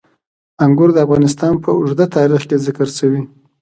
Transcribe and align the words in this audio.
انګور 0.63 0.89
د 0.93 0.97
افغانستان 1.05 1.53
په 1.63 1.69
اوږده 1.77 2.05
تاریخ 2.17 2.41
کې 2.49 2.57
ذکر 2.65 2.87
شوي. 2.97 3.21